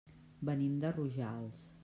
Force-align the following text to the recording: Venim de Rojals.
Venim 0.49 0.79
de 0.85 0.93
Rojals. 0.97 1.71